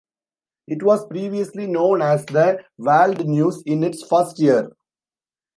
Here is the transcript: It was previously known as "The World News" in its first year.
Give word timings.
It 0.67 0.81
was 0.81 1.05
previously 1.05 1.67
known 1.67 2.01
as 2.01 2.25
"The 2.25 2.63
World 2.79 3.23
News" 3.27 3.61
in 3.67 3.83
its 3.83 4.01
first 4.01 4.39
year. 4.39 4.71